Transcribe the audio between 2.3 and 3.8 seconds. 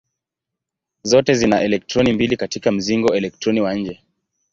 katika mzingo elektroni wa